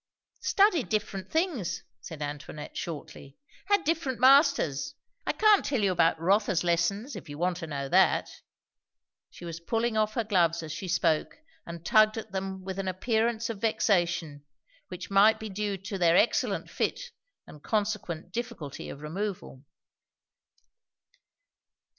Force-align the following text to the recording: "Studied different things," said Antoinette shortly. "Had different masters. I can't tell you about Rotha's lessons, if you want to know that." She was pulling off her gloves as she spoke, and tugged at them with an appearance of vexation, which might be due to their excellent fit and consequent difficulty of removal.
"Studied 0.41 0.89
different 0.89 1.29
things," 1.29 1.83
said 1.99 2.23
Antoinette 2.23 2.75
shortly. 2.75 3.37
"Had 3.67 3.83
different 3.83 4.19
masters. 4.19 4.95
I 5.27 5.31
can't 5.31 5.63
tell 5.63 5.79
you 5.81 5.91
about 5.91 6.19
Rotha's 6.19 6.63
lessons, 6.63 7.15
if 7.15 7.29
you 7.29 7.37
want 7.37 7.57
to 7.57 7.67
know 7.67 7.87
that." 7.87 8.27
She 9.29 9.45
was 9.45 9.59
pulling 9.59 9.97
off 9.97 10.15
her 10.15 10.23
gloves 10.23 10.63
as 10.63 10.71
she 10.71 10.87
spoke, 10.87 11.37
and 11.67 11.85
tugged 11.85 12.17
at 12.17 12.31
them 12.31 12.63
with 12.63 12.79
an 12.79 12.87
appearance 12.87 13.47
of 13.51 13.61
vexation, 13.61 14.43
which 14.87 15.11
might 15.11 15.39
be 15.39 15.49
due 15.49 15.77
to 15.77 15.99
their 15.99 16.17
excellent 16.17 16.67
fit 16.67 17.11
and 17.45 17.61
consequent 17.61 18.31
difficulty 18.31 18.89
of 18.89 19.01
removal. 19.01 19.63